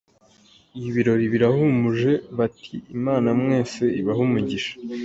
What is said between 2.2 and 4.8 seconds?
bati "Imana mwese ibahe umugisha".